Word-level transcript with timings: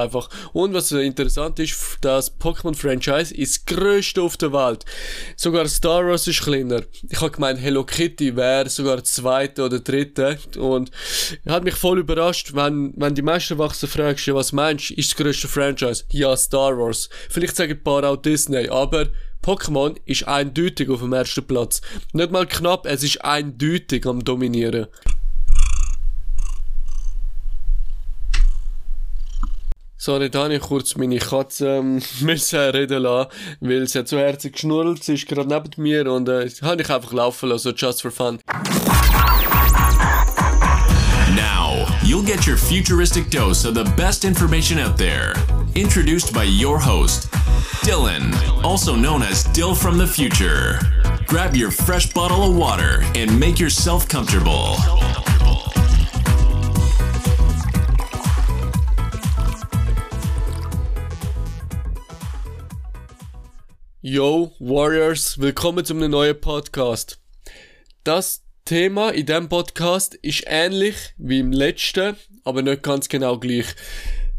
Einfach. 0.00 0.28
Und 0.52 0.72
was 0.72 0.90
interessant 0.92 1.58
ist, 1.58 1.98
das 2.00 2.38
Pokémon-Franchise 2.38 3.34
ist 3.34 3.68
das 3.68 3.76
grösste 3.76 4.22
auf 4.22 4.36
der 4.36 4.52
Welt. 4.52 4.84
Sogar 5.36 5.68
Star 5.68 6.06
Wars 6.06 6.26
ist 6.26 6.42
kleiner. 6.42 6.82
Ich 7.08 7.20
habe 7.20 7.30
gemeint, 7.30 7.60
Hello 7.60 7.84
Kitty 7.84 8.34
wäre 8.34 8.68
sogar 8.68 9.04
zweite 9.04 9.62
oder 9.62 9.80
dritte. 9.80 10.38
Und 10.58 10.90
hat 11.46 11.64
mich 11.64 11.74
voll 11.74 11.98
überrascht, 11.98 12.54
wenn, 12.54 12.94
wenn 12.96 13.14
die 13.14 13.22
meisten 13.22 13.58
Wachsen 13.58 13.88
fragst, 13.88 14.26
ja, 14.26 14.34
was 14.34 14.52
meinst 14.52 14.90
du, 14.90 14.94
ist 14.94 15.10
das 15.12 15.16
grösste 15.16 15.48
Franchise? 15.48 16.04
Ja, 16.10 16.36
Star 16.36 16.78
Wars. 16.78 17.08
Vielleicht 17.28 17.56
sagen 17.56 17.72
ein 17.72 17.82
paar 17.82 18.04
auch 18.04 18.16
Disney, 18.16 18.68
aber 18.68 19.08
Pokémon 19.42 19.96
ist 20.04 20.28
eindeutig 20.28 20.90
auf 20.90 21.00
dem 21.00 21.12
ersten 21.14 21.46
Platz. 21.46 21.80
Nicht 22.12 22.30
mal 22.30 22.46
knapp, 22.46 22.86
es 22.86 23.02
ist 23.02 23.24
eindeutig 23.24 24.06
am 24.06 24.22
Dominieren. 24.22 24.86
Sorry, 30.02 30.30
da 30.30 30.44
habe 30.44 30.54
ich 30.54 30.62
kurz 30.62 30.96
meine 30.96 31.18
Katze 31.18 31.76
ähm, 31.76 32.00
müssen 32.22 32.58
reden 32.58 33.02
lassen, 33.02 33.28
weil 33.60 33.86
sie 33.86 33.98
hat 33.98 34.08
so 34.08 34.16
herzig 34.16 34.54
geschnurrt, 34.54 35.04
sie 35.04 35.12
ist 35.12 35.28
gerade 35.28 35.46
neben 35.46 35.70
mir 35.76 36.10
und 36.10 36.26
äh, 36.26 36.48
habe 36.62 36.80
ich 36.80 36.88
einfach 36.88 37.12
laufen 37.12 37.50
lassen, 37.50 37.64
so 37.64 37.72
just 37.72 38.00
for 38.00 38.10
fun. 38.10 38.38
Now, 41.36 41.86
you'll 42.02 42.24
get 42.24 42.46
your 42.46 42.56
futuristic 42.56 43.28
dose 43.28 43.66
of 43.66 43.74
the 43.74 43.84
best 43.94 44.24
information 44.24 44.78
out 44.78 44.96
there. 44.96 45.34
Introduced 45.74 46.32
by 46.32 46.44
your 46.44 46.78
host, 46.78 47.30
Dylan, 47.84 48.32
also 48.64 48.96
known 48.96 49.22
as 49.22 49.44
Dill 49.52 49.74
from 49.74 49.98
the 49.98 50.06
Future. 50.06 50.78
Grab 51.26 51.54
your 51.54 51.70
fresh 51.70 52.10
bottle 52.14 52.42
of 52.42 52.56
water 52.56 53.04
and 53.14 53.38
make 53.38 53.60
yourself 53.60 54.08
comfortable. 54.08 54.76
Yo, 64.12 64.50
Warriors, 64.58 65.38
willkommen 65.38 65.84
zu 65.84 65.94
einem 65.94 66.10
neuen 66.10 66.40
Podcast. 66.40 67.20
Das 68.02 68.42
Thema 68.64 69.10
in 69.10 69.24
diesem 69.24 69.48
Podcast 69.48 70.16
ist 70.16 70.42
ähnlich 70.48 70.96
wie 71.16 71.38
im 71.38 71.52
letzten, 71.52 72.16
aber 72.42 72.60
nicht 72.62 72.82
ganz 72.82 73.08
genau 73.08 73.38
gleich. 73.38 73.66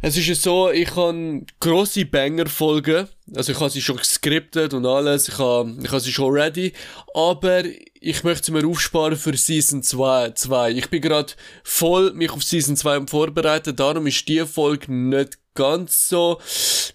Es 0.01 0.17
ist 0.17 0.27
ja 0.27 0.35
so, 0.35 0.69
ich 0.71 0.93
habe 0.97 1.45
grosse 1.61 2.03
Banger-Folgen, 2.03 3.07
also 3.33 3.53
ich 3.53 3.59
habe 3.61 3.69
sie 3.69 3.81
schon 3.81 3.95
gescriptet 3.95 4.73
und 4.73 4.85
alles, 4.85 5.29
ich 5.29 5.37
habe, 5.37 5.73
ich 5.81 5.87
habe 5.89 6.01
sie 6.01 6.11
schon 6.11 6.33
ready, 6.33 6.73
aber 7.13 7.63
ich 8.01 8.25
möchte 8.25 8.47
sie 8.47 8.51
mir 8.51 8.67
aufsparen 8.67 9.15
für 9.15 9.37
Season 9.37 9.83
2. 9.83 10.31
2. 10.31 10.71
Ich 10.71 10.89
bin 10.89 10.99
gerade 10.99 11.31
voll 11.63 12.11
mich 12.11 12.31
auf 12.31 12.43
Season 12.43 12.75
2 12.75 12.95
am 12.97 13.07
vorbereiten, 13.07 13.73
darum 13.73 14.05
ist 14.05 14.27
die 14.27 14.45
Folge 14.45 14.91
nicht 14.91 15.37
ganz 15.53 16.09
so, 16.09 16.41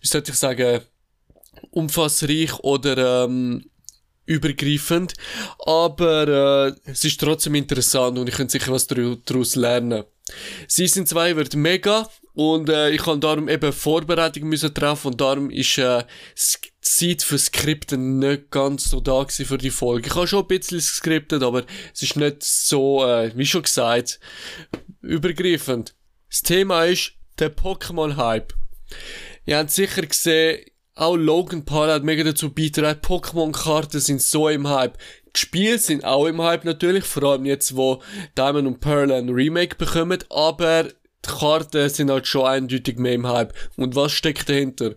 wie 0.03 0.07
sollte 0.07 0.33
ich 0.33 0.37
sagen, 0.37 0.83
umfassreich 1.77 2.59
oder 2.61 3.25
ähm, 3.25 3.71
übergreifend, 4.25 5.15
aber 5.65 6.75
äh, 6.87 6.91
es 6.91 7.05
ist 7.05 7.21
trotzdem 7.21 7.55
interessant 7.55 8.19
und 8.19 8.29
ich 8.29 8.35
könnte 8.35 8.53
sicher 8.53 8.73
was 8.73 8.87
daraus 8.87 9.55
lernen. 9.55 10.05
Season 10.67 11.07
2 11.07 11.37
wird 11.37 11.55
mega 11.55 12.09
und 12.33 12.69
äh, 12.69 12.91
ich 12.91 13.03
kann 13.03 13.21
darum 13.21 13.49
eben 13.49 13.73
Vorbereitung 13.73 14.49
müssen 14.49 14.75
treffen 14.75 15.09
und 15.09 15.21
darum 15.21 15.51
ist 15.51 15.79
äh, 15.79 16.05
Zeit 16.81 17.23
für 17.23 17.39
Skripten 17.39 18.19
nicht 18.19 18.51
ganz 18.51 18.91
so 18.91 19.01
da 19.01 19.23
gewesen 19.23 19.47
für 19.47 19.59
die 19.59 19.71
Folge. 19.71 20.09
Ich 20.09 20.15
habe 20.15 20.27
schon 20.27 20.43
ein 20.43 20.49
bisschen 20.49 20.79
geskriptet, 20.79 21.43
aber 21.43 21.65
es 21.95 22.03
ist 22.03 22.17
nicht 22.17 22.43
so, 22.43 23.05
äh, 23.05 23.31
wie 23.37 23.47
schon 23.47 23.63
gesagt, 23.63 24.19
übergreifend. 25.03 25.95
Das 26.29 26.43
Thema 26.43 26.85
ist 26.85 27.13
der 27.39 27.55
Pokémon-Hype. 27.55 28.53
Ihr 29.45 29.59
habt 29.59 29.71
sicher 29.71 30.03
gesehen, 30.03 30.65
auch 30.97 31.17
Logan 31.17 31.65
Paul 31.65 31.89
hat 31.89 32.05
mega 32.05 32.25
dazu 32.25 32.53
beigetragen. 32.53 33.01
Pokémon-Karten 33.01 34.01
sind 34.01 34.23
so 34.23 34.49
im 34.49 34.67
Hype. 34.69 34.97
Die 35.37 35.41
Spiele 35.41 35.79
sind 35.79 36.05
auch 36.05 36.27
im 36.27 36.41
Hype 36.41 36.65
natürlich, 36.65 37.05
vor 37.05 37.23
allem 37.25 37.45
jetzt, 37.45 37.77
wo 37.77 38.03
Diamond 38.37 38.67
und 38.67 38.81
Pearl 38.81 39.13
ein 39.13 39.29
Remake 39.29 39.77
bekommen, 39.77 40.19
aber 40.31 40.85
die 40.85 41.29
Karten 41.29 41.91
sind 41.91 42.11
halt 42.11 42.27
schon 42.27 42.47
eindeutig 42.47 42.99
mehr 42.99 43.13
im 43.13 43.27
Hype. 43.27 43.53
Und 43.77 43.95
was 43.95 44.13
steckt 44.13 44.49
dahinter? 44.49 44.95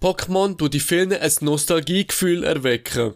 Pokémon 0.00 0.56
tut 0.56 0.74
die 0.74 0.80
vielen 0.80 1.12
ein 1.12 1.32
Nostalgiegefühl 1.40 2.44
erwecken. 2.44 3.14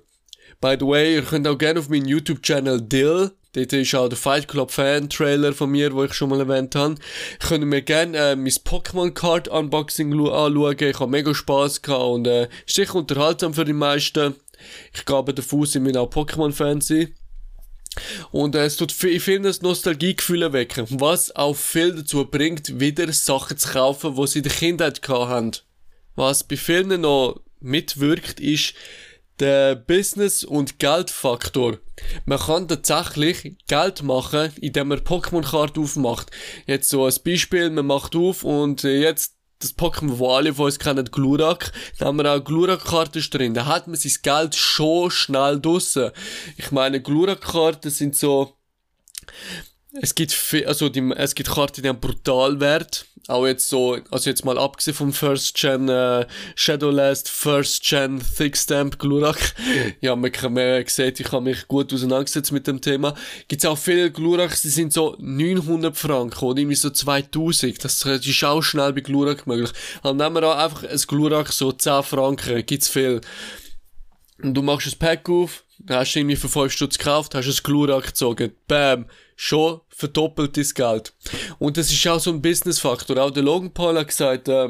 By 0.61 0.77
the 0.79 0.87
way, 0.87 1.15
ihr 1.15 1.23
könnt 1.23 1.47
auch 1.47 1.59
gerne 1.59 1.79
auf 1.79 1.89
meinen 1.89 2.09
YouTube-Channel 2.09 2.81
Dill 2.83 3.31
Dort 3.55 3.73
ist 3.73 3.95
auch 3.95 4.09
der 4.09 4.19
Fight 4.19 4.49
Club 4.49 4.73
Fan 4.73 5.09
Trailer 5.09 5.53
von 5.53 5.71
mir, 5.71 5.93
wo 5.95 6.05
ich 6.05 6.13
schon 6.13 6.29
mal 6.29 6.41
erwähnt 6.41 6.75
habe. 6.75 6.97
Können 7.39 7.71
wir 7.71 7.83
gerne 7.83 8.19
äh, 8.19 8.37
mein 8.37 8.49
Pokémon 8.49 9.13
Card 9.13 9.47
Unboxing 9.49 10.13
anschauen. 10.13 10.77
Ich 10.79 11.01
habe 11.01 11.11
mega 11.11 11.33
Spaß 11.33 11.83
gehabt 11.83 12.03
und 12.03 12.27
äh, 12.27 12.49
ist 12.67 12.75
sicher 12.75 12.97
unterhaltsam 12.97 13.55
für 13.55 13.65
die 13.65 13.73
meisten. 13.73 14.35
Ich 14.93 15.05
glaube, 15.05 15.35
der 15.35 15.45
Fuß 15.45 15.73
sind 15.73 15.97
auch 15.97 16.11
Pokémon-Fan 16.11 16.81
sein. 16.81 17.15
Und 18.33 18.57
äh, 18.57 18.65
es 18.65 18.77
tut 18.77 18.93
in 19.05 19.21
vielen 19.21 19.45
das 19.45 19.63
Nostalgiegefühle 19.63 20.53
wecken, 20.53 20.87
was 20.91 21.35
auch 21.37 21.55
viel 21.55 21.95
dazu 21.95 22.25
bringt, 22.25 22.81
wieder 22.81 23.13
Sachen 23.13 23.57
zu 23.57 23.69
kaufen, 23.69 24.17
die 24.17 24.27
sie 24.27 24.39
in 24.41 24.45
der 24.45 24.53
Kindheit 24.53 25.01
gehabt 25.01 25.29
haben. 25.29 25.53
Was 26.17 26.43
bei 26.43 26.57
vielen 26.57 27.03
noch 27.03 27.41
mitwirkt, 27.61 28.41
ist, 28.41 28.75
der 29.41 29.75
Business- 29.75 30.45
und 30.45 30.79
Geldfaktor. 30.79 31.79
Man 32.25 32.39
kann 32.39 32.69
tatsächlich 32.69 33.57
Geld 33.67 34.03
machen, 34.03 34.53
indem 34.61 34.89
man 34.89 35.01
Pokémon-Karten 35.01 35.83
aufmacht. 35.83 36.31
Jetzt 36.67 36.89
so 36.89 37.05
als 37.05 37.19
Beispiel, 37.19 37.71
man 37.71 37.87
macht 37.87 38.15
auf 38.17 38.45
und 38.45 38.85
äh, 38.85 39.01
jetzt 39.01 39.35
das 39.61 39.77
Pokémon, 39.77 40.19
wo 40.19 40.31
alle 40.31 40.55
von 40.55 40.67
uns 40.67 40.79
kennen, 40.79 41.07
Glurak, 41.11 41.73
da 41.99 42.07
haben 42.07 42.19
wir 42.19 42.31
auch 42.31 42.45
Glurak-Karten 42.45 43.25
drin. 43.31 43.55
Da 43.55 43.67
hat 43.67 43.87
man 43.87 43.97
sein 43.97 44.13
Geld 44.23 44.55
schon 44.55 45.11
schnell 45.11 45.61
draussen. 45.61 46.11
Ich 46.57 46.71
meine, 46.71 47.01
Glurak-Karten 47.01 47.91
sind 47.91 48.17
so, 48.17 48.57
es 50.01 50.15
gibt 50.15 50.33
viel, 50.33 50.67
also 50.67 50.89
die, 50.89 51.13
es 51.17 51.35
gibt 51.35 51.51
Karten, 51.51 51.83
die 51.83 51.89
haben 51.89 52.01
brutal 52.01 52.61
Wert. 52.61 53.07
Auch 53.27 53.47
jetzt 53.47 53.71
so, 53.71 53.97
also 54.11 54.29
jetzt 54.29 54.45
mal 54.45 54.59
abgesehen 54.59 54.95
vom 54.95 55.13
First 55.15 55.57
Gen 55.57 55.89
äh, 55.89 56.27
Shadowlast, 56.57 57.31
First 57.31 57.83
Gen 57.83 58.23
Thick 58.37 58.55
Stamp 58.55 58.99
Glurak. 58.99 59.55
ja, 60.03 60.15
man, 60.15 60.31
man 60.51 60.85
sieht, 60.87 61.21
ich 61.21 61.33
habe 61.33 61.45
mich 61.45 61.67
gut 61.67 61.91
auseinandergesetzt 61.95 62.53
mit 62.53 62.67
dem 62.67 62.83
Thema. 62.83 63.15
Gibt's 63.49 63.65
auch 63.65 63.79
viele 63.79 64.11
Gluraks, 64.11 64.61
die 64.61 64.69
sind 64.69 64.93
so 64.93 65.17
900 65.19 65.97
Franken 65.97 66.45
oder 66.45 66.59
irgendwie 66.59 66.77
so 66.77 66.91
2000. 66.91 67.83
Das 67.83 68.05
ist 68.05 68.45
auch 68.45 68.61
schnell 68.61 68.93
bei 68.93 69.01
Glurak 69.01 69.47
möglich. 69.47 69.71
Dann 70.03 70.19
nehmen 70.19 70.35
wir 70.35 70.49
auch 70.49 70.59
einfach 70.59 70.85
ein 70.85 71.01
Glurak 71.07 71.51
so 71.51 71.73
10 71.73 72.03
Franken, 72.03 72.67
gibt's 72.67 72.91
viel. 72.91 73.23
Und 74.45 74.55
du 74.55 74.63
machst 74.63 74.87
ein 74.87 74.99
Pack 74.99 75.29
auf, 75.31 75.65
hast 75.89 76.17
irgendwie 76.17 76.37
für 76.37 76.51
5 76.51 76.71
Stutz 76.71 76.99
gekauft, 76.99 77.35
hast 77.35 77.47
ein 77.47 77.63
Glurak 77.63 78.07
gezogen, 78.07 78.53
bam, 78.69 79.07
schon 79.37 79.81
verdoppelt 79.89 80.57
das 80.57 80.75
Geld. 80.75 81.15
Und 81.59 81.79
das 81.79 81.91
ist 81.91 82.07
auch 82.07 82.21
so 82.21 82.31
ein 82.31 82.43
Business-Faktor. 82.43 83.17
Auch 83.19 83.31
der 83.31 83.43
Logan 83.43 83.73
Paul 83.73 83.99
hat 83.99 84.09
gesagt, 84.09 84.49
äh, 84.49 84.69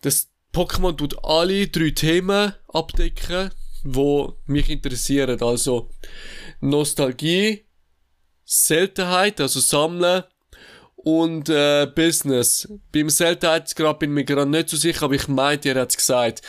dass 0.00 0.30
Pokémon 0.54 0.96
tut 0.96 1.22
alle 1.24 1.68
drei 1.68 1.90
Themen 1.90 2.54
abdecken, 2.68 3.50
wo 3.84 4.38
mich 4.46 4.70
interessieren. 4.70 5.42
Also 5.42 5.90
Nostalgie, 6.60 7.66
Seltenheit, 8.44 9.40
also 9.40 9.60
Sammeln 9.60 10.24
und 10.96 11.48
äh, 11.50 11.86
Business. 11.94 12.66
Beim 12.92 13.10
Seltenheitsgrad 13.10 13.98
bin 13.98 14.10
ich 14.10 14.14
mir 14.14 14.24
gerade 14.24 14.50
nicht 14.50 14.68
so 14.68 14.76
sicher, 14.76 15.04
aber 15.04 15.14
ich 15.14 15.28
meinte, 15.28 15.68
er 15.68 15.82
hat 15.82 15.90
es 15.90 15.96
gesagt. 15.96 16.42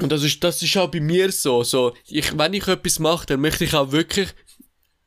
Und 0.00 0.12
das 0.12 0.22
ist, 0.22 0.42
das 0.44 0.62
ist 0.62 0.76
auch 0.76 0.90
bei 0.90 1.00
mir 1.00 1.32
so. 1.32 1.62
so 1.64 1.94
ich, 2.06 2.36
wenn 2.38 2.54
ich 2.54 2.68
etwas 2.68 2.98
mache, 2.98 3.26
dann 3.26 3.40
möchte 3.40 3.64
ich 3.64 3.74
auch 3.74 3.92
wirklich 3.92 4.34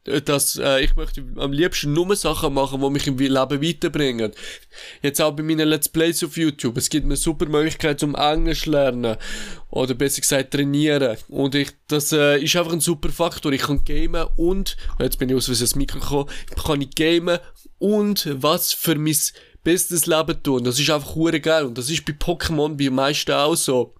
dass 0.04 0.58
äh, 0.58 0.84
ich 0.84 0.96
möchte 0.96 1.24
am 1.36 1.52
liebsten 1.52 1.94
nur 1.94 2.16
Sachen 2.16 2.54
machen, 2.54 2.82
die 2.82 2.90
mich 2.90 3.06
im 3.06 3.18
Leben 3.18 3.62
weiterbringen. 3.62 4.32
Jetzt 5.04 5.22
auch 5.22 5.32
bei 5.32 5.44
meinen 5.44 5.68
Let's 5.68 5.90
Plays 5.90 6.24
auf 6.24 6.38
YouTube. 6.38 6.78
Es 6.78 6.90
gibt 6.90 7.06
mir 7.06 7.16
super 7.16 7.46
Möglichkeit 7.46 8.00
zum 8.00 8.16
Englisch 8.16 8.66
lernen 8.66 9.18
oder 9.70 9.94
besser 9.94 10.22
gesagt 10.22 10.52
trainieren. 10.52 11.18
Und 11.28 11.54
ich, 11.54 11.70
das 11.88 12.12
äh, 12.12 12.40
ist 12.40 12.56
einfach 12.56 12.74
ein 12.74 12.80
super 12.80 13.10
Faktor. 13.10 13.52
Ich 13.52 13.62
kann 13.62 13.84
gamen 13.86 14.26
und 14.38 14.76
jetzt 15.00 15.20
bin 15.20 15.30
ich 15.30 15.36
aus 15.36 15.46
das 15.46 15.76
Mikro 15.76 16.00
gekommen, 16.00 16.30
kann 16.64 16.82
ich 16.82 16.96
gamen 16.96 17.38
und 17.78 18.28
was 18.42 18.74
für 18.74 18.96
mein 18.96 19.16
Businessleben 19.64 20.42
tun. 20.42 20.64
Das 20.64 20.80
ist 20.80 20.90
einfach 20.90 21.16
geil 21.42 21.66
und 21.66 21.78
das 21.78 21.92
ist 21.92 22.06
bei 22.06 22.14
Pokémon 22.14 22.76
bei 22.76 22.90
meisten 22.90 23.34
auch 23.34 23.56
so. 23.56 23.94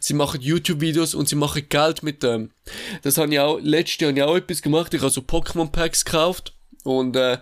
Sie 0.00 0.14
machen 0.14 0.40
YouTube-Videos 0.40 1.14
und 1.14 1.28
sie 1.28 1.36
machen 1.36 1.68
Geld 1.68 2.02
mit 2.02 2.22
dem. 2.22 2.50
Das 3.02 3.18
habe 3.18 3.32
ich 3.32 3.40
auch, 3.40 3.58
letztes 3.60 4.00
Jahr 4.00 4.10
habe 4.10 4.18
ich 4.18 4.24
auch 4.24 4.36
etwas 4.36 4.62
gemacht. 4.62 4.92
Ich 4.94 5.00
habe 5.00 5.10
so 5.10 5.22
Pokémon-Packs 5.22 6.04
gekauft. 6.04 6.54
Und 6.84 7.16
äh, 7.16 7.38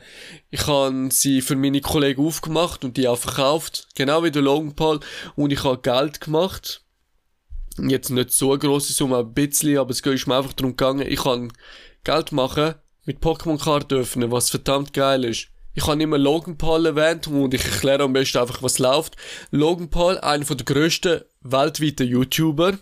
ich 0.50 0.69
habe 0.69 1.08
sie 1.10 1.40
für 1.40 1.56
meine 1.56 1.80
Kollegen 1.80 2.24
aufgemacht 2.24 2.84
und 2.84 2.96
die 2.96 3.08
auch 3.08 3.19
verkauft. 3.19 3.88
Genau 3.96 4.22
wie 4.22 4.30
der 4.30 4.42
Logan 4.42 4.76
Paul. 4.76 5.00
Und 5.34 5.52
ich 5.52 5.64
habe 5.64 5.82
Geld 5.82 6.20
gemacht. 6.20 6.84
Jetzt 7.78 8.10
nicht 8.10 8.30
so 8.32 8.50
eine 8.50 8.60
grosse 8.60 8.92
Summe, 8.92 9.19
ein 9.19 9.34
bisschen, 9.34 9.78
aber 9.78 9.90
es 9.90 10.00
ist 10.00 10.26
mir 10.26 10.36
einfach 10.36 10.52
darum 10.52 10.76
gegangen, 10.76 11.06
ich 11.06 11.22
kann 11.22 11.52
Geld 12.04 12.30
machen 12.30 12.74
mit 13.04 13.20
Pokémon-Karten 13.20 13.98
öffnen, 13.98 14.30
was 14.30 14.50
verdammt 14.50 14.92
geil 14.92 15.24
ist. 15.24 15.48
Ich 15.74 15.86
habe 15.86 16.02
immer 16.02 16.19
Logan 16.19 16.58
Paul 16.58 16.84
erwähnt 16.84 17.28
und 17.28 17.54
ich 17.54 17.64
erkläre 17.64 18.02
am 18.02 18.12
besten 18.12 18.38
einfach, 18.38 18.62
was 18.62 18.78
läuft. 18.78 19.16
Logan 19.50 19.88
Paul, 19.88 20.19
einer 20.19 20.44
der 20.44 20.56
grössten 20.66 21.22
weltweiten 21.40 22.06
YouTuber, 22.06 22.78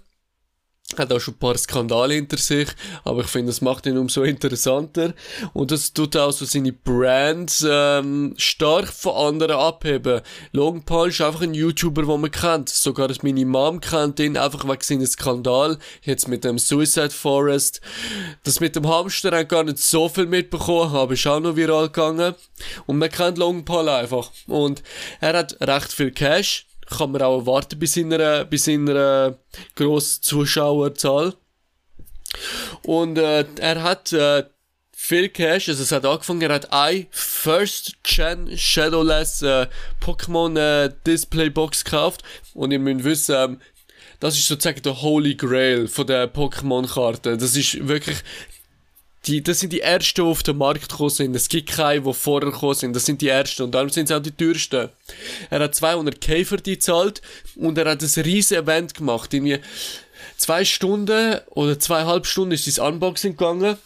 hat 0.98 1.12
auch 1.12 1.20
schon 1.20 1.34
ein 1.34 1.38
paar 1.38 1.56
Skandale 1.56 2.14
hinter 2.14 2.36
sich, 2.36 2.68
aber 3.04 3.20
ich 3.20 3.28
finde, 3.28 3.50
das 3.50 3.60
macht 3.60 3.86
ihn 3.86 3.96
umso 3.96 4.22
interessanter. 4.22 5.14
Und 5.52 5.70
das 5.70 5.92
tut 5.92 6.16
auch 6.16 6.32
so 6.32 6.44
seine 6.44 6.72
Brand 6.72 7.64
ähm, 7.68 8.34
stark 8.36 8.88
von 8.88 9.14
anderen 9.14 9.56
abheben. 9.56 10.20
Logan 10.52 10.84
Paul 10.84 11.08
ist 11.08 11.20
einfach 11.20 11.42
ein 11.42 11.54
YouTuber, 11.54 12.02
den 12.02 12.20
man 12.20 12.30
kennt. 12.30 12.68
Sogar 12.68 13.08
meine 13.22 13.46
Mom 13.46 13.80
kennt 13.80 14.18
ihn 14.20 14.36
einfach 14.36 14.64
wegen 14.64 14.82
seines 14.82 15.12
Skandal. 15.12 15.78
Jetzt 16.02 16.28
mit 16.28 16.44
dem 16.44 16.58
Suicide 16.58 17.10
Forest. 17.10 17.80
Das 18.44 18.60
mit 18.60 18.76
dem 18.76 18.88
Hamster 18.88 19.36
hat 19.36 19.48
gar 19.48 19.64
nicht 19.64 19.78
so 19.78 20.08
viel 20.08 20.26
mitbekommen, 20.26 20.94
aber 20.94 21.14
ist 21.14 21.26
auch 21.26 21.40
noch 21.40 21.56
viral 21.56 21.86
gegangen. 21.86 22.34
Und 22.86 22.98
man 22.98 23.10
kennt 23.10 23.38
Logan 23.38 23.64
Paul 23.64 23.88
einfach. 23.88 24.30
Und 24.46 24.82
er 25.20 25.36
hat 25.36 25.56
recht 25.60 25.92
viel 25.92 26.10
Cash 26.10 26.66
kann 26.90 27.12
man 27.12 27.22
auch 27.22 27.38
erwarten 27.40 27.78
bei 27.78 27.86
seiner, 27.86 28.44
bei 28.44 28.56
seiner 28.56 29.38
grossen 29.74 30.22
Zuschauerzahl. 30.22 31.34
Und 32.82 33.18
äh, 33.18 33.44
er 33.58 33.82
hat 33.82 34.12
äh, 34.12 34.44
viel 34.92 35.28
Cash, 35.30 35.68
also 35.68 35.82
es 35.82 35.92
hat 35.92 36.04
angefangen, 36.04 36.42
er 36.42 36.54
hat 36.54 36.72
ein 36.72 37.06
First-Gen 37.10 38.56
Shadowless 38.56 39.42
äh, 39.42 39.66
Pokémon 40.00 40.56
äh, 40.58 40.92
Display 41.06 41.50
Box 41.50 41.84
gekauft 41.84 42.22
und 42.54 42.70
ihr 42.70 42.78
müsst 42.78 43.04
wissen, 43.04 43.34
ähm, 43.36 43.60
das 44.20 44.36
ist 44.36 44.48
sozusagen 44.48 44.82
der 44.82 45.00
Holy 45.00 45.34
Grail 45.34 45.88
von 45.88 46.06
der 46.06 46.32
Pokémon-Karte. 46.32 47.38
Das 47.38 47.56
ist 47.56 47.88
wirklich 47.88 48.18
die, 49.26 49.42
das 49.42 49.60
sind 49.60 49.72
die 49.72 49.80
ersten, 49.80 50.24
die 50.24 50.30
auf 50.30 50.42
den 50.42 50.56
Markt 50.56 50.88
gekommen 50.88 51.10
sind. 51.10 51.36
Es 51.36 51.48
gibt 51.48 51.70
keine, 51.70 52.02
die 52.02 52.14
vorher 52.14 52.50
gekommen 52.50 52.74
sind. 52.74 52.96
Das 52.96 53.04
sind 53.04 53.20
die 53.20 53.28
ersten. 53.28 53.64
Und 53.64 53.72
darum 53.72 53.90
sind 53.90 54.08
sie 54.08 54.14
auch 54.14 54.22
die 54.22 54.30
teuersten. 54.30 54.88
Er 55.50 55.60
hat 55.60 55.74
200k 55.74 56.44
für 56.46 56.56
die 56.56 56.74
gezahlt 56.74 57.20
und 57.56 57.76
er 57.76 57.90
hat 57.90 58.02
ein 58.02 58.22
riesen 58.22 58.56
Event 58.56 58.94
gemacht. 58.94 59.32
Irgendwie 59.34 59.58
zwei 60.38 60.64
Stunden 60.64 61.38
oder 61.50 61.78
zweieinhalb 61.78 62.26
Stunden 62.26 62.52
ist 62.52 62.66
das 62.66 62.78
Unboxing 62.78 63.32
gegangen. 63.32 63.76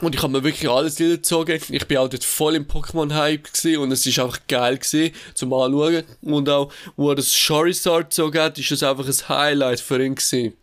Und 0.00 0.14
ich 0.14 0.22
habe 0.22 0.32
mir 0.32 0.42
wirklich 0.42 0.70
alles 0.70 0.96
gezogen. 0.96 1.60
Ich 1.68 1.86
bin 1.86 1.98
auch 1.98 2.08
dort 2.08 2.24
voll 2.24 2.54
im 2.54 2.66
Pokémon-Hype 2.66 3.76
und 3.78 3.92
es 3.92 4.06
ist 4.06 4.18
einfach 4.18 4.40
geil 4.48 4.78
gewesen, 4.78 5.14
zum 5.34 5.52
Anschauen. 5.52 6.04
Und 6.22 6.48
auch, 6.48 6.72
wo 6.96 7.10
er 7.10 7.16
das 7.16 7.36
Charizard 7.36 8.08
gezogen 8.08 8.40
hat, 8.40 8.58
ist 8.58 8.70
das 8.70 8.82
einfach 8.82 9.06
ein 9.06 9.28
Highlight 9.28 9.80
für 9.80 10.02
ihn 10.02 10.14
gewesen. 10.14 10.54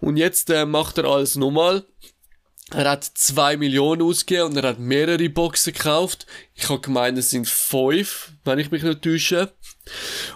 Und 0.00 0.18
jetzt 0.18 0.50
äh, 0.50 0.66
macht 0.66 0.98
er 0.98 1.06
alles 1.06 1.36
nochmal 1.36 1.86
er 2.74 2.90
hat 2.90 3.04
zwei 3.04 3.56
Millionen 3.56 4.02
ausgegeben 4.02 4.50
und 4.50 4.56
er 4.56 4.70
hat 4.70 4.78
mehrere 4.78 5.28
Boxen 5.28 5.72
gekauft. 5.72 6.26
Ich 6.54 6.68
habe 6.68 6.80
gemeint, 6.80 7.18
es 7.18 7.30
sind 7.30 7.48
fünf, 7.48 8.32
wenn 8.44 8.58
ich 8.58 8.70
mich 8.70 8.82
nicht 8.82 9.02
täusche. 9.02 9.52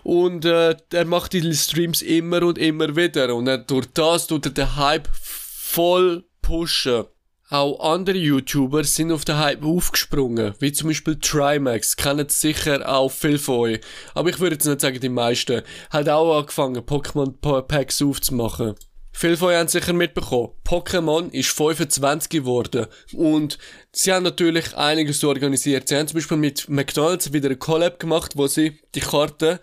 Und 0.02 0.44
äh, 0.44 0.76
er 0.92 1.04
macht 1.04 1.32
die 1.32 1.54
Streams 1.54 2.02
immer 2.02 2.42
und 2.42 2.58
immer 2.58 2.96
wieder. 2.96 3.34
Und 3.34 3.46
er, 3.46 3.58
durch 3.58 3.86
das 3.94 4.26
tut 4.26 4.46
er 4.46 4.52
den 4.52 4.76
Hype 4.76 5.08
voll 5.12 6.24
pushen. 6.42 7.04
Auch 7.48 7.78
andere 7.92 8.18
YouTuber 8.18 8.82
sind 8.82 9.12
auf 9.12 9.24
den 9.24 9.38
Hype 9.38 9.64
aufgesprungen, 9.64 10.54
wie 10.58 10.72
zum 10.72 10.88
Beispiel 10.88 11.16
Trimax, 11.20 11.94
kennen 11.94 12.28
sicher 12.28 12.88
auch 12.88 13.10
viel 13.10 13.38
von 13.38 13.58
euch. 13.58 13.80
Aber 14.14 14.30
ich 14.30 14.40
würde 14.40 14.56
jetzt 14.56 14.66
nicht 14.66 14.80
sagen, 14.80 14.98
die 14.98 15.08
meisten. 15.08 15.62
Hat 15.90 16.08
auch 16.08 16.40
angefangen, 16.40 16.82
Pokémon-Packs 16.82 18.02
aufzumachen. 18.02 18.74
Viele 19.18 19.38
von 19.38 19.48
euch 19.48 19.56
haben 19.56 19.68
sicher 19.68 19.94
mitbekommen, 19.94 20.50
Pokémon 20.62 21.30
ist 21.30 21.48
25 21.48 22.28
geworden 22.28 22.84
und 23.14 23.56
sie 23.90 24.12
haben 24.12 24.24
natürlich 24.24 24.76
einiges 24.76 25.24
organisiert. 25.24 25.88
Sie 25.88 25.96
haben 25.96 26.06
zum 26.06 26.16
Beispiel 26.16 26.36
mit 26.36 26.68
McDonalds 26.68 27.32
wieder 27.32 27.46
eine 27.46 27.56
Collab 27.56 27.98
gemacht, 27.98 28.32
wo 28.36 28.46
sie 28.46 28.78
die 28.94 29.00
Karte 29.00 29.58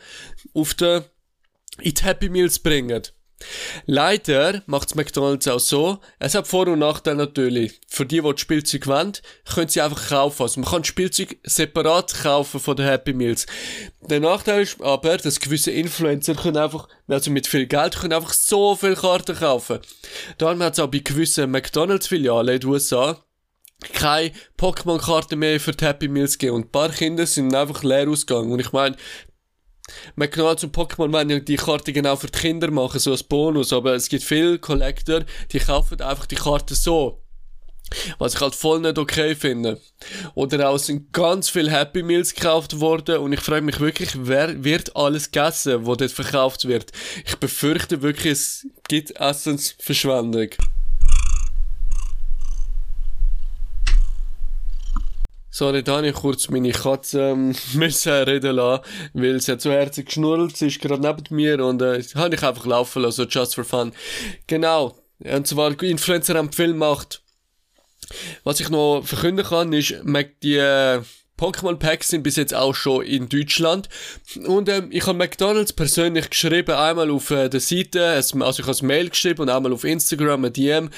auf 0.55 0.73
den, 0.73 1.03
in 1.81 1.94
die 1.94 2.03
Happy 2.03 2.29
Meals 2.29 2.57
bringen. 2.57 3.03
Leider 3.85 4.63
macht 4.65 4.95
McDonalds 4.95 5.47
auch 5.47 5.59
so, 5.59 5.99
es 6.19 6.35
hat 6.35 6.47
Vor- 6.47 6.67
und 6.67 6.79
Nachteile 6.79 7.17
natürlich. 7.17 7.79
Für 7.87 8.05
die, 8.05 8.21
die 8.21 8.29
das 8.29 8.41
Spielzeug 8.41 8.87
wollen, 8.87 9.13
können 9.53 9.69
sie 9.69 9.81
einfach 9.81 10.09
kaufen. 10.09 10.43
Also 10.43 10.59
man 10.59 10.69
kann 10.69 10.81
das 10.81 10.87
Spielzeug 10.87 11.37
separat 11.43 12.13
kaufen 12.13 12.59
von 12.59 12.75
den 12.75 12.85
Happy 12.85 13.13
Meals. 13.13 13.45
Der 14.01 14.19
Nachteil 14.19 14.61
ist 14.61 14.81
aber, 14.81 15.17
dass 15.17 15.39
gewisse 15.39 15.71
Influencer 15.71 16.35
können 16.35 16.57
einfach, 16.57 16.87
also 17.07 17.31
mit 17.31 17.47
viel 17.47 17.67
Geld, 17.67 17.95
können 17.97 18.13
einfach 18.13 18.33
so 18.33 18.75
viele 18.75 18.95
Karten 18.95 19.35
kaufen. 19.35 19.79
Darum 20.37 20.61
hat 20.61 20.73
es 20.73 20.79
auch 20.79 20.87
bei 20.87 20.99
gewissen 20.99 21.51
McDonalds-Filialen 21.51 22.55
in 22.55 22.59
den 22.61 22.69
USA 22.69 23.23
keine 23.91 24.31
Pokémon-Karten 24.57 25.37
mehr 25.39 25.59
für 25.59 25.71
die 25.71 25.85
Happy 25.85 26.07
Meals 26.07 26.37
gegeben. 26.37 26.55
Und 26.55 26.65
ein 26.67 26.71
paar 26.71 26.89
Kinder 26.89 27.25
sind 27.25 27.53
einfach 27.53 27.83
leer 27.83 28.07
ausgegangen. 28.09 28.51
Und 28.51 28.59
ich 28.59 28.71
meine, 28.71 28.95
McDonalds 30.15 30.63
und 30.63 30.75
Pokémon 30.75 31.12
wollen 31.12 31.30
ja 31.30 31.39
die 31.39 31.57
Karte 31.57 31.91
genau 31.91 32.15
für 32.15 32.27
die 32.27 32.39
Kinder 32.39 32.71
machen, 32.71 33.00
so 33.00 33.12
als 33.12 33.24
Bonus, 33.24 33.74
aber 33.74 33.95
es 33.95 34.07
gibt 34.09 34.24
viele 34.24 34.59
Collector, 34.59 35.21
die 35.51 35.59
kaufen 35.59 36.01
einfach 36.01 36.25
die 36.25 36.35
Karte 36.35 36.75
so. 36.75 37.19
Was 38.18 38.33
ich 38.33 38.41
halt 38.41 38.56
voll 38.56 38.80
nicht 38.80 38.97
okay 38.97 39.35
finde. 39.35 39.80
Oder 40.33 40.69
auch 40.69 40.80
sind 40.80 41.13
ganz 41.13 41.50
viele 41.50 41.69
Happy 41.69 42.01
Meals 42.01 42.33
gekauft 42.33 42.80
worden 42.80 43.18
und 43.18 43.33
ich 43.33 43.41
frage 43.41 43.62
mich 43.62 43.80
wirklich, 43.80 44.12
wer 44.15 44.63
wird 44.63 44.95
alles 44.95 45.31
gegessen, 45.31 45.86
wo 45.86 45.95
dort 45.95 46.12
verkauft 46.12 46.68
wird. 46.68 46.91
Ich 47.25 47.36
befürchte 47.36 48.01
wirklich, 48.01 48.33
es 48.33 48.68
gibt 48.88 49.19
Essensverschwendung. 49.19 50.50
Sorry, 55.55 55.83
da 55.83 55.97
habe 55.97 56.07
ich 56.07 56.15
kurz 56.15 56.50
meine 56.50 56.71
Katze 56.71 57.29
ähm, 57.29 57.53
müssen 57.75 58.11
reden 58.11 58.55
lassen, 58.55 58.83
weil 59.13 59.39
sie 59.39 59.51
hat 59.51 59.61
so 59.61 59.69
herzig 59.69 60.07
geschnurrt, 60.07 60.57
sie 60.57 60.65
ist 60.65 60.81
gerade 60.81 61.03
neben 61.03 61.23
mir 61.29 61.63
und 61.63 61.79
äh, 61.79 62.01
habe 62.15 62.33
ich 62.33 62.41
einfach 62.41 62.65
laufen 62.65 63.03
lassen, 63.03 63.27
just 63.29 63.53
for 63.53 63.63
fun. 63.63 63.91
Genau, 64.47 64.97
und 65.19 65.45
zwar 65.45 65.79
Influencer 65.83 66.33
haben 66.33 66.51
viel 66.51 66.73
Macht. 66.73 67.21
Was 68.44 68.61
ich 68.61 68.69
noch 68.69 69.03
verkünden 69.05 69.45
kann, 69.45 69.73
ist, 69.73 69.94
die 70.41 70.55
äh, 70.55 71.01
Pokémon 71.38 71.77
Packs 71.77 72.09
sind 72.09 72.23
bis 72.23 72.35
jetzt 72.35 72.55
auch 72.55 72.73
schon 72.73 73.05
in 73.05 73.29
Deutschland. 73.29 73.89
Und 74.47 74.69
ähm, 74.69 74.88
ich 74.89 75.05
habe 75.05 75.19
McDonalds 75.19 75.73
persönlich 75.73 76.31
geschrieben, 76.31 76.71
einmal 76.71 77.11
auf 77.11 77.29
äh, 77.29 77.50
der 77.50 77.59
Seite, 77.59 78.07
also 78.07 78.39
ich 78.39 78.67
habe 78.67 78.85
Mail 78.88 79.09
geschrieben 79.09 79.41
und 79.44 79.50
einmal 79.50 79.73
auf 79.73 79.83
Instagram 79.83 80.45
ein 80.45 80.53
DM 80.53 80.89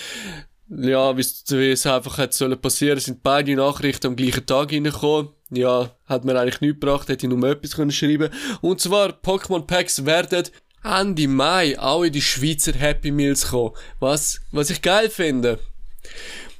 ja, 0.69 1.15
wie 1.15 1.71
es 1.71 1.85
einfach 1.85 2.17
hätte 2.17 2.35
sollen 2.35 2.59
passieren, 2.59 2.99
sind 2.99 3.23
beide 3.23 3.55
Nachrichten 3.55 4.07
am 4.07 4.15
gleichen 4.15 4.45
Tag 4.45 4.71
reingekommen. 4.71 5.29
Ja, 5.51 5.91
hat 6.05 6.25
mir 6.25 6.39
eigentlich 6.39 6.61
nichts 6.61 6.79
gebracht, 6.79 7.07
hätte 7.07 7.27
ich 7.27 7.33
nur 7.33 7.47
etwas 7.47 7.75
können 7.75 7.91
schreiben 7.91 8.29
Und 8.61 8.81
zwar, 8.81 9.09
Pokémon 9.09 9.65
Packs 9.65 10.05
werden 10.05 10.45
Ende 10.83 11.27
Mai 11.27 11.79
auch 11.79 12.03
in 12.03 12.13
die 12.13 12.21
Schweizer 12.21 12.73
Happy 12.73 13.11
Meals 13.11 13.49
kommen. 13.49 13.75
Was, 13.99 14.41
was 14.51 14.69
ich 14.69 14.81
geil 14.81 15.09
finde. 15.09 15.59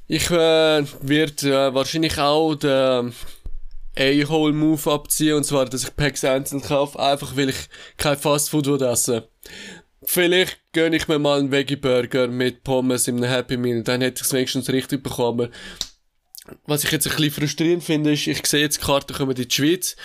Ich 0.08 0.30
äh, 0.30 0.84
werde 1.02 1.68
äh, 1.68 1.74
wahrscheinlich 1.74 2.20
auch 2.20 2.56
den 2.56 3.14
A-Hole-Move 3.98 4.92
abziehen, 4.92 5.36
und 5.36 5.46
zwar, 5.46 5.66
dass 5.66 5.84
ich 5.84 5.96
Packs 5.96 6.24
einzeln 6.24 6.62
kaufe, 6.62 7.00
einfach 7.00 7.36
weil 7.38 7.50
ich 7.50 7.70
kein 7.98 8.18
Fastfood 8.18 8.82
esse. 8.82 9.28
Vielleicht 10.06 10.60
gönne 10.72 10.96
ich 10.96 11.08
mir 11.08 11.20
mal 11.20 11.40
einen 11.40 11.52
Veggie-Burger 11.52 12.28
mit 12.28 12.64
Pommes 12.64 13.08
einem 13.08 13.24
Happy 13.24 13.58
Meal, 13.58 13.84
dann 13.84 14.02
hätte 14.02 14.22
ich 14.22 14.28
es 14.28 14.34
wenigstens 14.34 14.70
richtig 14.70 15.04
bekommen. 15.04 15.52
Was 16.68 16.84
ich 16.84 16.92
jetzt 16.92 17.08
ein 17.08 17.16
bisschen 17.16 17.32
frustrierend 17.32 17.84
finde, 17.84 18.14
ist, 18.14 18.28
ich 18.28 18.46
sehe 18.46 18.62
jetzt, 18.62 18.78
die 18.78 18.86
Karten 18.86 19.14
kommen 19.14 19.36
in 19.36 19.48
die 19.48 19.54
Schweiz. 19.54 19.96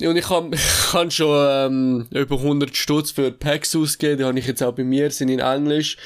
Und 0.00 0.16
ich 0.16 0.28
habe 0.30 0.54
ich 1.08 1.14
schon 1.14 1.48
ähm, 1.50 2.06
über 2.10 2.36
100 2.36 2.76
Stutz 2.76 3.10
für 3.10 3.32
Packs 3.32 3.74
ausgegeben, 3.74 4.18
die 4.18 4.24
habe 4.24 4.38
ich 4.38 4.46
jetzt 4.46 4.62
auch 4.62 4.72
bei 4.72 4.84
mir, 4.84 5.10
sind 5.10 5.28
in 5.28 5.40
Englisch. 5.40 5.96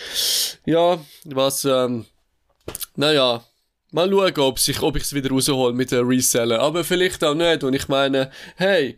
Ja, 0.65 0.99
was, 1.25 1.67
ähm, 1.67 2.07
naja, 2.97 3.45
mal 3.91 4.09
schauen, 4.09 4.39
ob 4.39 4.59
ich 4.59 4.83
ob 4.83 4.97
es 4.97 5.13
wieder 5.13 5.31
raushole 5.31 5.75
mit 5.75 5.91
der 5.91 6.09
Reseller. 6.09 6.61
Aber 6.61 6.85
vielleicht 6.85 7.23
auch 7.25 7.35
nicht. 7.35 7.65
Und 7.65 7.75
ich 7.75 7.89
meine, 7.89 8.31
hey, 8.57 8.97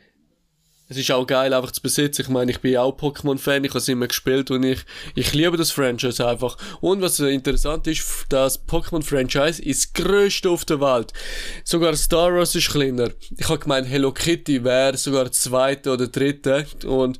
es 0.93 0.99
ist 0.99 1.11
auch 1.11 1.27
geil, 1.27 1.55
einfach 1.55 1.73
zu 1.73 1.81
besitzen. 1.81 2.23
Ich 2.23 2.29
meine, 2.29 2.51
ich 2.51 2.61
bin 2.61 2.77
auch 2.77 2.97
Pokémon-Fan, 2.97 3.65
ich 3.65 3.71
habe 3.71 3.79
es 3.79 3.89
immer 3.89 4.07
gespielt 4.07 4.51
und 4.51 4.63
ich, 4.63 4.81
ich 5.15 5.33
liebe 5.33 5.57
das 5.57 5.71
Franchise 5.71 6.27
einfach. 6.27 6.57
Und 6.81 7.01
was 7.01 7.19
interessant 7.19 7.87
ist, 7.87 8.27
das 8.29 8.67
Pokémon-Franchise 8.67 9.63
ist 9.63 9.97
das 9.97 10.05
grösste 10.05 10.51
auf 10.51 10.65
der 10.65 10.81
Welt. 10.81 11.13
Sogar 11.65 11.97
Star 11.97 12.35
Wars 12.35 12.55
ist 12.55 12.71
kleiner. 12.71 13.11
Ich 13.37 13.49
habe 13.49 13.59
gemeint, 13.59 13.89
Hello 13.89 14.13
Kitty 14.13 14.63
wäre 14.65 14.97
sogar 14.97 15.33
zweite 15.33 15.93
oder 15.93 16.09
dritte. 16.09 16.67
Und 16.87 17.19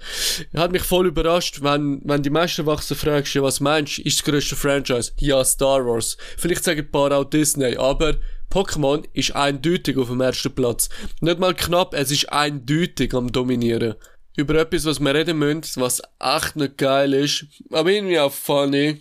hat 0.55 0.73
mich 0.73 0.83
voll 0.83 1.07
überrascht, 1.07 1.61
wenn, 1.63 2.03
wenn 2.05 2.23
die 2.23 2.31
meisten 2.31 2.67
Wachsen 2.67 2.97
fragst, 2.97 3.35
ja, 3.35 3.43
was 3.43 3.61
meinst 3.61 3.99
du, 3.99 4.03
ist 4.03 4.19
das 4.19 4.25
grösste 4.25 4.57
Franchise? 4.57 5.13
Ja, 5.19 5.43
Star 5.45 5.87
Wars. 5.87 6.19
Vielleicht 6.37 6.65
sagen 6.65 6.81
ein 6.81 6.91
paar 6.91 7.13
auch 7.13 7.25
Disney, 7.25 7.77
aber 7.77 8.17
Pokémon 8.53 9.03
ist 9.15 9.35
eindeutig 9.35 9.97
auf 9.97 10.09
dem 10.09 10.21
ersten 10.21 10.55
Platz. 10.55 10.91
Nicht 11.23 11.39
mal 11.39 11.55
knapp, 11.55 11.95
es 11.95 12.11
ist 12.11 12.31
eindeutig 12.31 13.15
am 13.15 13.33
Dominieren. 13.33 13.95
Über 14.37 14.57
etwas, 14.57 14.85
was 14.85 15.01
wir 15.01 15.15
reden 15.15 15.39
müssen, 15.39 15.81
was 15.81 16.03
echt 16.21 16.57
nicht 16.57 16.77
geil 16.77 17.15
ist, 17.15 17.47
aber 17.71 17.91
irgendwie 17.91 18.19
auch 18.19 18.33
funny. 18.33 19.01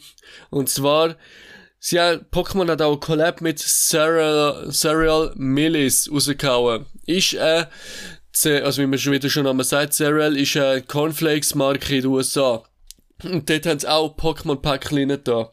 Und 0.50 0.70
zwar 0.70 1.18
Sie 1.84 2.00
hat, 2.00 2.32
Pokémon 2.32 2.70
hat 2.70 2.82
auch 2.82 2.94
ein 2.94 3.00
Collab 3.00 3.42
mit 3.42 3.58
Cereal, 3.58 4.72
Cereal 4.72 5.34
Millis 5.36 6.10
rausgehauen. 6.12 6.86
Ist, 7.08 7.34
äh, 7.34 7.66
also 8.46 8.84
wie 8.84 8.86
man 8.86 9.00
schon 9.00 9.14
wieder 9.14 9.32
schon 9.32 9.48
einmal 9.48 9.66
sagt, 9.66 9.94
Cereal 9.94 10.38
ist 10.38 10.56
eine 10.56 10.84
Cornflakes-Marke 10.84 11.96
in 11.96 12.02
den 12.04 12.12
USA. 12.12 12.64
Und 13.24 13.50
dort 13.50 13.66
haben 13.66 13.80
sie 13.80 13.90
auch 13.90 14.16
Pokémon-Päckchen 14.16 15.24
da. 15.24 15.52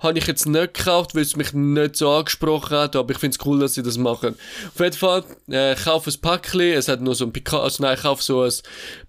Habe 0.00 0.18
ich 0.18 0.26
jetzt 0.26 0.46
nicht 0.46 0.74
gekauft, 0.74 1.14
weil 1.14 1.22
es 1.22 1.36
mich 1.36 1.52
nicht 1.52 1.96
so 1.96 2.10
angesprochen 2.10 2.76
hat, 2.76 2.96
aber 2.96 3.12
ich 3.12 3.18
finde 3.18 3.36
es 3.38 3.46
cool, 3.46 3.60
dass 3.60 3.74
sie 3.74 3.82
das 3.82 3.98
machen. 3.98 4.36
Auf 4.74 4.80
jeden 4.80 4.96
Fall, 4.96 5.24
äh, 5.48 5.74
kaufe 5.74 6.10
ein 6.10 6.20
Päckchen, 6.20 6.72
es 6.72 6.88
hat 6.88 7.00
nur 7.00 7.14
so 7.14 7.24
ein 7.24 7.32
Pikachu, 7.32 7.62
also 7.62 7.82
nein, 7.82 7.96
kaufe 7.96 8.22
so 8.22 8.42
ein 8.42 8.52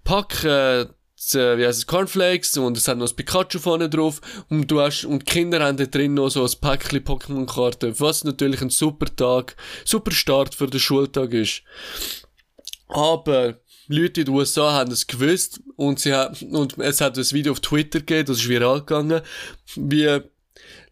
Pack, 0.04 0.44
äh, 0.44 0.86
wie 1.32 1.66
heißt 1.66 1.78
es, 1.78 1.86
Cornflakes 1.86 2.56
und 2.58 2.76
es 2.76 2.86
hat 2.86 2.98
noch 2.98 3.08
ein 3.08 3.16
Pikachu 3.16 3.58
vorne 3.58 3.88
drauf 3.88 4.20
und 4.50 4.70
du 4.70 4.80
hast, 4.80 5.04
und 5.04 5.20
die 5.20 5.32
Kinder 5.32 5.64
haben 5.64 5.76
da 5.76 5.86
drin 5.86 6.14
noch 6.14 6.28
so 6.28 6.44
ein 6.44 6.50
Päckchen 6.60 7.04
Pokémon-Karten, 7.04 7.98
was 7.98 8.24
natürlich 8.24 8.60
ein 8.60 8.70
super 8.70 9.06
Tag, 9.14 9.56
super 9.84 10.12
Start 10.12 10.54
für 10.54 10.66
den 10.66 10.80
Schultag 10.80 11.32
ist. 11.32 11.62
Aber, 12.88 13.58
Leute 13.88 14.20
in 14.22 14.26
den 14.26 14.34
USA 14.34 14.72
haben 14.72 14.92
es 14.92 15.06
gewusst 15.06 15.60
und 15.76 16.00
sie 16.00 16.14
haben, 16.14 16.36
und 16.54 16.78
es 16.78 17.00
hat 17.00 17.18
ein 17.18 17.32
Video 17.32 17.52
auf 17.52 17.60
Twitter 17.60 18.00
gegeben, 18.00 18.26
das 18.26 18.38
ist 18.38 18.48
viral 18.48 18.80
gegangen, 18.80 19.20
wie, 19.76 20.20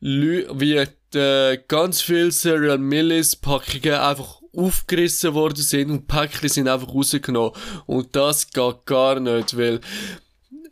wie 0.02 0.84
äh, 1.14 1.58
ganz 1.68 2.00
viele 2.00 2.30
Cereal 2.30 2.78
Millis 2.78 3.36
Packungen 3.36 3.94
einfach 3.94 4.40
aufgerissen 4.54 5.34
worden 5.34 5.62
sind 5.62 5.90
und 5.90 6.08
Päckchen 6.08 6.48
sind 6.48 6.68
einfach 6.68 6.88
rausgenommen. 6.88 7.52
Und 7.86 8.14
das 8.16 8.50
geht 8.50 8.84
gar 8.84 9.20
nicht, 9.20 9.56
weil 9.56 9.80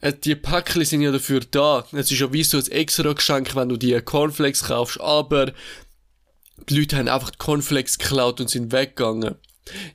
äh, 0.01 0.13
die 0.13 0.35
Päckchen 0.35 0.85
sind 0.85 1.03
ja 1.03 1.13
dafür 1.13 1.41
da. 1.49 1.87
Es 1.93 2.11
ist 2.11 2.19
ja 2.19 2.33
wie 2.33 2.43
so 2.43 2.59
ein 2.59 2.67
extra 2.67 3.13
Geschenk, 3.13 3.55
wenn 3.55 3.69
du 3.69 3.77
die 3.77 3.99
Cornflakes 4.01 4.65
kaufst, 4.65 5.01
aber 5.01 5.53
die 6.69 6.79
Leute 6.79 6.97
haben 6.97 7.09
einfach 7.09 7.31
die 7.31 7.39
Cornflakes 7.39 7.99
geklaut 7.99 8.41
und 8.41 8.51
sind 8.51 8.73
weggegangen. 8.73 9.37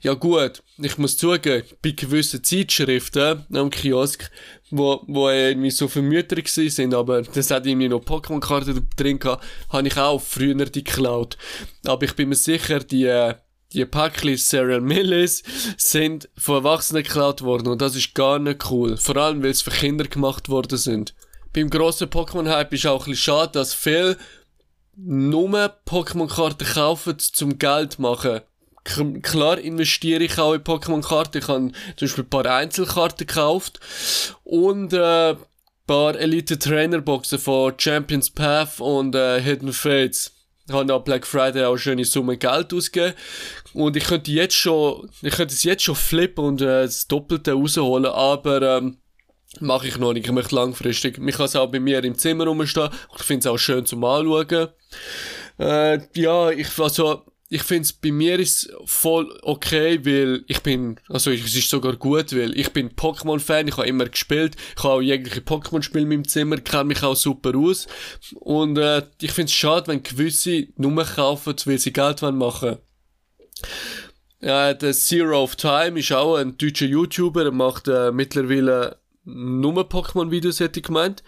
Ja 0.02 0.14
gut, 0.14 0.64
ich 0.78 0.98
muss 0.98 1.18
zugeben, 1.18 1.68
bei 1.82 1.92
gewissen 1.92 2.44
Zeitschriften 2.44 3.46
am 3.54 3.70
Kiosk, 3.70 4.32
wo, 4.78 5.04
wo 5.08 5.30
irgendwie 5.30 5.72
so 5.72 5.88
für 5.88 6.02
Mütter 6.02 6.38
sind, 6.46 6.94
aber 6.94 7.22
das 7.22 7.52
hat 7.52 7.66
irgendwie 7.66 7.90
noch 7.90 8.02
Pokémon-Karten 8.02 8.90
drin 8.96 9.20
gehabt, 9.20 9.44
habe 9.70 9.88
ich 9.88 9.98
auch 9.98 10.22
früher 10.22 10.66
die 10.66 10.84
geklaut. 10.84 11.38
Aber 11.86 12.04
ich 12.04 12.16
bin 12.16 12.30
mir 12.30 12.36
sicher, 12.36 12.80
die, 12.80 13.06
äh, 13.06 13.36
die 13.74 13.86
Päckchen 13.86 14.38
Cereal 14.38 14.82
Millis 14.82 15.44
sind 15.78 16.30
von 16.38 16.56
Erwachsenen 16.56 17.04
geklaut 17.04 17.42
worden 17.42 17.68
und 17.68 17.82
das 17.82 17.96
ist 17.96 18.16
gar 18.16 18.40
nicht 18.40 18.70
cool. 18.70 18.98
Vor 18.98 19.18
allem, 19.18 19.44
weil 19.44 19.52
es 19.52 19.62
für 19.62 19.72
Kinder 19.72 20.06
gemacht 20.06 20.50
worden 20.50 20.78
sind. 20.78 21.14
Beim 21.54 21.70
grossen 21.70 22.10
Pokémon-Hype 22.10 22.74
ist 22.74 22.86
auch 22.86 23.06
ein 23.06 23.12
bisschen 23.12 23.34
schade, 23.34 23.52
dass 23.54 23.74
viele 23.74 24.18
nur 24.98 25.50
Pokémon-Karten 25.86 26.66
kaufen, 26.66 27.20
zum 27.20 27.58
Geld 27.58 28.00
machen 28.00 28.42
klar 29.22 29.58
investiere 29.58 30.24
ich 30.24 30.38
auch 30.38 30.54
in 30.54 30.62
Pokémon-Karten. 30.62 31.40
Ich 31.40 31.48
habe 31.48 31.72
zum 31.96 32.08
Beispiel 32.08 32.24
ein 32.24 32.30
paar 32.30 32.46
Einzelkarten 32.46 33.28
gekauft 33.28 33.80
und 34.44 34.94
äh, 34.94 35.32
ein 35.32 35.38
paar 35.88 36.16
Elite 36.16 36.58
Trainer 36.58 37.02
Boxen 37.02 37.40
von 37.40 37.74
Champions 37.78 38.30
Path 38.30 38.80
und 38.80 39.16
äh, 39.16 39.42
Hidden 39.42 39.74
Fates. 39.74 40.32
Ich 40.68 40.74
habe 40.74 40.94
am 40.94 41.04
Black 41.04 41.28
Friday 41.28 41.64
auch 41.66 41.78
schöne 41.78 42.06
Summe 42.06 42.38
Geld 42.38 42.74
ausgegeben. 42.74 43.16
Und 43.74 43.96
ich 43.96 44.06
könnte 44.06 44.32
jetzt 44.32 44.56
schon, 44.56 45.10
ich 45.22 45.34
könnte 45.34 45.54
es 45.54 45.64
jetzt 45.64 45.84
schon 45.84 45.96
flippen 45.96 46.44
und 46.44 46.62
äh, 46.62 46.84
das 46.84 47.08
Doppelte 47.08 47.54
rausholen, 47.54 48.06
aber 48.06 48.78
ähm, 48.78 48.98
mache 49.60 49.88
ich 49.88 49.98
noch 49.98 50.14
nicht. 50.14 50.26
Ich 50.26 50.32
möchte 50.32 50.56
langfristig. 50.56 51.20
Ich 51.20 51.36
kann 51.36 51.46
es 51.46 51.56
auch 51.56 51.72
bei 51.72 51.80
mir 51.80 52.04
im 52.04 52.18
Zimmer 52.18 52.46
rumstehen 52.46 52.90
ich 53.16 53.24
finde 53.24 53.40
es 53.40 53.48
auch 53.48 53.58
schön 53.58 53.86
zum 53.86 54.04
Anschauen. 54.04 54.70
Äh, 55.60 56.00
ja, 56.16 56.50
ich, 56.50 56.80
also, 56.80 57.24
ich 57.56 57.64
finde 57.64 57.84
es 57.84 57.94
bei 57.94 58.12
mir 58.12 58.38
ist 58.38 58.70
voll 58.86 59.34
okay, 59.42 60.06
weil 60.06 60.44
ich 60.48 60.62
bin, 60.62 61.00
also 61.08 61.32
es 61.32 61.56
ist 61.56 61.70
sogar 61.70 61.96
gut, 61.96 62.36
weil 62.36 62.58
ich 62.60 62.74
bin 62.74 62.90
Pokémon-Fan, 62.90 63.70
ich 63.70 63.78
habe 63.78 63.88
immer 63.88 64.06
gespielt, 64.06 64.58
ich 64.76 64.84
habe 64.84 64.96
auch 64.96 65.02
jegliche 65.02 65.40
Pokémon-Spiele 65.40 66.04
in 66.04 66.10
meinem 66.10 66.28
Zimmer, 66.28 66.58
kenne 66.58 66.84
mich 66.84 67.02
auch 67.02 67.16
super 67.16 67.58
aus 67.58 67.88
und 68.36 68.78
äh, 68.78 69.04
ich 69.22 69.32
finde 69.32 69.50
es 69.50 69.54
schade, 69.54 69.88
wenn 69.88 70.04
gewisse 70.04 70.68
nur 70.76 71.06
kaufen, 71.06 71.56
weil 71.64 71.80
sie 71.80 71.94
Geld 71.94 72.22
machen 72.22 72.40
wollen. 72.40 72.78
Ja, 74.42 74.74
der 74.74 74.92
Zero 74.92 75.42
of 75.42 75.56
Time 75.56 75.98
ist 75.98 76.12
auch 76.12 76.36
ein 76.36 76.58
deutscher 76.58 76.88
YouTuber, 76.88 77.46
er 77.46 77.52
macht 77.52 77.88
äh, 77.88 78.12
mittlerweile 78.12 79.00
nur 79.26 79.90
Pokémon-Videos, 79.90 80.60
hätte 80.60 80.80
ich 80.80 80.86
gemeint. 80.86 81.24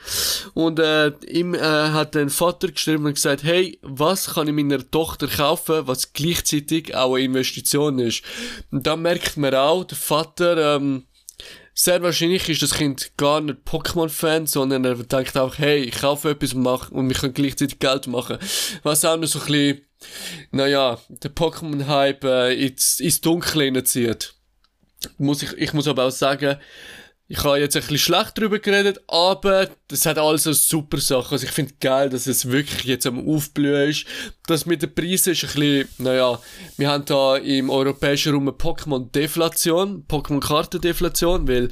Und 0.54 0.80
äh, 0.80 1.12
ihm 1.28 1.54
äh, 1.54 1.60
hat 1.60 2.16
ein 2.16 2.30
Vater 2.30 2.70
geschrieben 2.70 3.06
und 3.06 3.16
gesagt, 3.16 3.44
hey, 3.44 3.80
was 3.82 4.34
kann 4.34 4.48
ich 4.48 4.54
meiner 4.54 4.90
Tochter 4.90 5.28
kaufen, 5.28 5.88
was 5.88 6.14
gleichzeitig 6.14 6.96
auch 6.96 7.16
eine 7.16 7.26
Investition 7.26 8.00
ist. 8.00 8.24
Und 8.72 8.88
da 8.88 8.96
merkt 8.96 9.38
man 9.38 9.54
auch, 9.56 9.84
der 9.84 9.98
Vater, 9.98 10.76
ähm, 10.76 11.06
sehr 11.74 12.02
wahrscheinlich 12.02 12.50
ist 12.50 12.64
das 12.64 12.74
Kind 12.74 13.12
gar 13.18 13.40
nicht 13.40 13.60
Pokémon-Fan, 13.66 14.48
sondern 14.48 14.84
er 14.84 14.96
denkt 14.96 15.38
auch, 15.38 15.60
hey, 15.60 15.84
ich 15.84 16.00
kaufe 16.00 16.32
etwas 16.32 16.54
und, 16.54 16.64
mach, 16.64 16.90
und 16.90 17.08
wir 17.08 17.16
können 17.16 17.36
gleichzeitig 17.36 17.78
Geld 17.78 18.08
machen. 18.08 18.40
Was 18.82 19.06
auch 19.06 19.16
noch 19.16 19.28
so 19.28 19.40
ein 19.40 19.46
bisschen, 19.46 19.82
naja, 20.52 21.00
der 21.10 21.36
Pokémon-Hype 21.36 22.24
äh, 22.24 22.66
ins, 22.66 23.00
ins 23.00 23.22
Dunkle 23.22 23.84
zieht. 23.84 24.34
Muss 25.20 25.44
ich, 25.44 25.54
ich 25.54 25.74
muss 25.74 25.88
aber 25.88 26.06
auch 26.06 26.12
sagen, 26.12 26.58
ich 27.30 27.44
habe 27.44 27.60
jetzt 27.60 27.76
ein 27.76 27.82
bisschen 27.82 27.98
schlecht 27.98 28.38
drüber 28.38 28.60
geredet, 28.60 29.02
aber 29.08 29.70
das 29.90 30.06
hat 30.06 30.18
alles 30.18 30.48
eine 30.48 30.54
super 30.54 31.00
Sache. 31.00 31.34
Also 31.34 31.46
ich 31.46 31.52
finde 31.52 31.74
geil, 31.80 32.10
dass 32.10 32.26
es 32.26 32.50
wirklich 32.50 32.86
jetzt 32.86 33.06
am 33.06 33.28
Aufblühen 33.28 33.90
ist. 33.90 34.06
Das 34.46 34.66
mit 34.66 34.82
den 34.82 34.96
Preisen 34.96 35.34
ist 35.34 35.44
ein 35.44 35.50
bisschen, 35.50 35.90
naja, 35.98 36.40
wir 36.78 36.90
haben 36.90 37.04
da 37.06 37.36
im 37.36 37.70
europäischen 37.70 38.34
Raum 38.34 38.44
eine 38.44 38.52
Pokémon-Deflation, 38.52 40.06
Pokémon-Karten-Deflation, 40.08 41.48
weil 41.48 41.70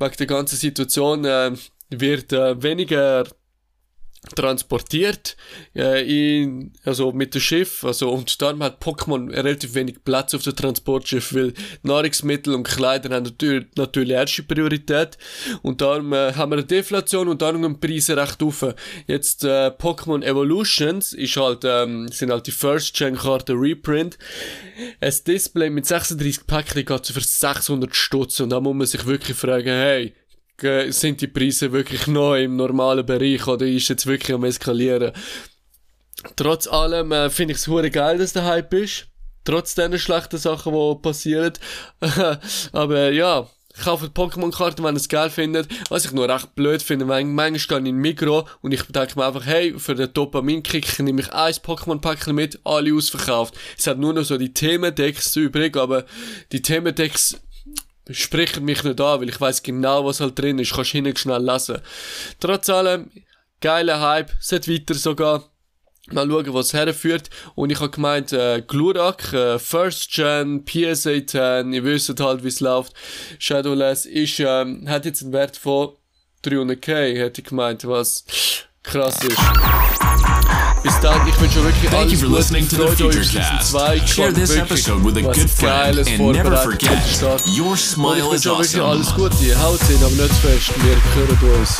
wegen 0.00 0.16
der 0.18 0.26
ganzen 0.26 0.56
Situation 0.56 1.24
äh, 1.24 1.52
wird 1.90 2.32
äh, 2.32 2.60
weniger 2.60 3.24
transportiert 4.34 5.36
äh, 5.74 6.42
in, 6.42 6.72
also 6.84 7.12
mit 7.12 7.34
dem 7.34 7.40
Schiff 7.40 7.84
also 7.84 8.10
und 8.10 8.40
darum 8.40 8.62
hat 8.62 8.82
Pokémon 8.82 9.30
relativ 9.30 9.74
wenig 9.74 10.02
Platz 10.04 10.34
auf 10.34 10.42
dem 10.42 10.56
Transportschiff 10.56 11.34
weil 11.34 11.52
Nahrungsmittel 11.82 12.54
und 12.54 12.64
Kleider 12.64 13.14
haben 13.14 13.24
natürlich, 13.24 13.66
natürlich 13.76 14.10
erste 14.10 14.42
Priorität 14.42 15.18
und 15.62 15.80
darum 15.80 16.12
äh, 16.12 16.32
haben 16.32 16.50
wir 16.52 16.58
eine 16.58 16.66
Deflation 16.66 17.28
und 17.28 17.42
darum 17.42 17.62
die 17.62 17.86
Preise 17.86 18.16
recht 18.16 18.42
auf. 18.42 18.74
Jetzt 19.06 19.44
äh, 19.44 19.68
Pokémon 19.68 20.22
Evolutions 20.22 21.12
ist 21.12 21.36
halt 21.36 21.64
ähm, 21.64 22.08
sind 22.08 22.30
halt 22.30 22.46
die 22.46 22.52
First 22.52 22.94
Gen 22.94 23.16
Karten 23.16 23.56
Reprint 23.56 24.18
ein 25.00 25.14
Display 25.26 25.70
mit 25.70 25.86
36 25.86 26.46
Päckchen 26.46 26.84
geht 26.84 27.06
für 27.06 27.20
600 27.20 27.94
Stutz 27.94 28.40
und 28.40 28.50
da 28.50 28.60
muss 28.60 28.74
man 28.74 28.86
sich 28.86 29.06
wirklich 29.06 29.36
fragen 29.36 29.68
hey 29.68 30.14
sind 30.60 31.20
die 31.20 31.26
Preise 31.26 31.72
wirklich 31.72 32.06
noch 32.06 32.34
im 32.34 32.56
normalen 32.56 33.06
Bereich 33.06 33.46
oder 33.46 33.66
ist 33.66 33.88
jetzt 33.88 34.06
wirklich 34.06 34.34
am 34.34 34.44
eskalieren? 34.44 35.12
Trotz 36.34 36.66
allem 36.66 37.12
äh, 37.12 37.30
finde 37.30 37.52
ich 37.52 37.58
es 37.58 37.68
hure 37.68 37.90
geil, 37.90 38.18
dass 38.18 38.32
der 38.32 38.44
Hype 38.44 38.72
ist. 38.74 39.06
Trotz 39.44 39.74
den 39.74 39.96
schlechten 39.98 40.38
Sachen, 40.38 40.72
die 40.72 41.02
passieren. 41.02 41.52
Aber 42.72 43.12
ja, 43.12 43.46
kauft 43.82 44.14
Pokémon-Karten, 44.14 44.82
wenn 44.82 44.94
ihr 44.94 45.00
es 45.00 45.08
geil 45.08 45.30
findet. 45.30 45.68
Was 45.88 46.04
ich 46.04 46.12
nur 46.12 46.28
recht 46.28 46.54
blöd 46.54 46.82
finde, 46.82 47.08
wenn 47.08 47.34
manchmal 47.34 47.80
gehe 47.80 47.88
ich 47.88 47.94
in 47.94 48.00
Mikro 48.00 48.48
und 48.62 48.72
ich 48.72 48.82
denke 48.82 49.18
mir 49.18 49.26
einfach, 49.26 49.46
hey, 49.46 49.78
für 49.78 49.94
den 49.94 50.12
Dopamin-Kick 50.12 50.98
nehme 51.00 51.20
ich 51.20 51.32
ein 51.32 51.54
Pokémon-Päckchen 51.54 52.34
mit, 52.34 52.58
alle 52.64 52.94
ausverkauft. 52.94 53.54
Es 53.78 53.86
hat 53.86 53.98
nur 53.98 54.14
noch 54.14 54.24
so 54.24 54.36
die 54.36 54.52
Themendecks 54.52 55.36
übrig, 55.36 55.76
aber 55.76 56.06
die 56.52 56.62
Themendecks 56.62 57.36
spricht 58.10 58.60
mich 58.60 58.84
nicht 58.84 59.00
an, 59.00 59.20
weil 59.20 59.28
ich 59.28 59.40
weiß 59.40 59.62
genau, 59.62 60.04
was 60.04 60.20
halt 60.20 60.38
drin 60.38 60.58
ist. 60.58 60.72
Kannst 60.72 60.92
hinten 60.92 61.16
schnell 61.16 61.42
lesen. 61.42 61.80
Trotz 62.40 62.68
allem, 62.70 63.10
geiler 63.60 64.00
Hype, 64.00 64.30
sollte 64.40 64.72
weiter 64.72 64.94
sogar. 64.94 65.50
Mal 66.12 66.28
schauen, 66.28 66.54
was 66.54 66.72
herführt. 66.72 67.30
Und 67.56 67.70
ich 67.70 67.80
habe 67.80 67.90
gemeint, 67.90 68.32
äh, 68.32 68.62
Glurak, 68.64 69.32
äh, 69.32 69.58
First 69.58 70.12
Gen, 70.12 70.64
PSA 70.64 71.26
10, 71.26 71.72
ihr 71.72 71.82
wisst 71.82 72.20
halt, 72.20 72.44
wie 72.44 72.48
es 72.48 72.60
läuft. 72.60 72.92
Shadowless 73.40 74.06
ist, 74.06 74.38
ähm, 74.38 74.88
hat 74.88 75.04
jetzt 75.04 75.22
einen 75.22 75.32
Wert 75.32 75.56
von 75.56 75.96
300k, 76.44 77.18
hätte 77.18 77.40
ich 77.40 77.48
gemeint, 77.48 77.84
was 77.88 78.24
krass 78.84 79.18
ist. 79.24 80.45
Bis 80.86 81.00
dann, 81.00 81.26
ich 81.26 81.40
wünsche 81.40 81.64
wirklich 81.64 81.90
Thank 81.90 82.12
you 82.12 82.16
for 82.16 82.28
listening 82.28 82.68
to 82.68 82.76
the 82.76 82.86
Futurecast. 82.94 83.76
Share 84.08 84.32
this 84.32 84.56
episode 84.56 85.02
with 85.02 85.16
a 85.16 85.22
good 85.22 85.50
friend 85.50 85.98
and 85.98 86.32
never 86.32 86.56
forget, 86.58 87.02
your 87.44 87.76
smile 87.76 88.32
is 88.32 88.46
awesome. 88.46 88.84
alles 88.84 89.12
Gute, 89.12 89.60
haut 89.60 89.82
hin, 89.82 89.98
aber 90.00 90.10
nicht 90.10 90.34
fest, 90.34 90.72
wir 90.76 90.96
hören 91.16 91.58
uns. 91.58 91.78